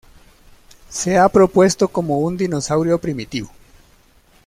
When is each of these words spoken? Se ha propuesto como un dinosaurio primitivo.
Se 0.89 1.15
ha 1.19 1.29
propuesto 1.29 1.87
como 1.87 2.21
un 2.21 2.35
dinosaurio 2.35 2.99
primitivo. 2.99 3.51